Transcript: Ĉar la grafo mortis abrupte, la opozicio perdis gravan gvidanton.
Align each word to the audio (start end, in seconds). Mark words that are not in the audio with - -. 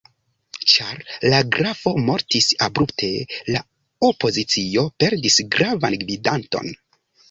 Ĉar 0.71 1.03
la 1.33 1.41
grafo 1.57 1.93
mortis 2.07 2.49
abrupte, 2.69 3.13
la 3.53 3.63
opozicio 4.11 4.89
perdis 5.05 5.41
gravan 5.57 6.05
gvidanton. 6.07 6.79